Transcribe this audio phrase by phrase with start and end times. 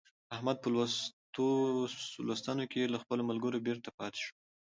[0.35, 0.67] احمد په
[2.27, 4.33] لوستونو کې له خپلو ملګرو بېرته پاته شو.